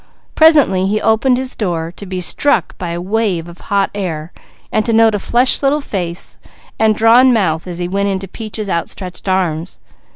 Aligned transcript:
Presently 0.33 0.87
he 0.87 0.99
opened 0.99 1.37
his 1.37 1.55
door, 1.55 1.93
to 1.95 2.07
be 2.07 2.21
struck 2.21 2.75
by 2.79 2.89
a 2.89 2.99
wave 2.99 3.47
of 3.47 3.59
hot 3.69 3.91
air 3.93 4.31
and 4.71 4.83
to 4.83 4.91
note 4.93 5.13
a 5.13 5.19
flushed 5.19 5.61
little 5.61 5.79
face 5.79 6.39
and 6.79 6.95
drawn 6.95 7.31
mouth 7.31 7.67
as 7.67 7.77
he 7.77 7.87
went 7.87 8.09
into 8.09 8.27
Peaches' 8.27 8.67
outstretched 8.67 9.27
arms. 9.29 9.77